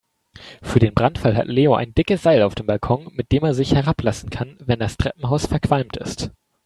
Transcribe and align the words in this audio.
Für 0.63 0.79
den 0.79 0.95
Brandfall 0.95 1.37
hat 1.37 1.45
Leo 1.45 1.75
ein 1.75 1.93
dickes 1.93 2.23
Seil 2.23 2.41
auf 2.41 2.55
dem 2.55 2.65
Balkon, 2.65 3.09
mit 3.13 3.31
dem 3.31 3.43
er 3.43 3.53
sich 3.53 3.75
herablassen 3.75 4.31
kann, 4.31 4.57
wenn 4.59 4.79
das 4.79 4.97
Treppenhaus 4.97 5.45
verqualmt 5.45 5.95
ist. 5.97 6.31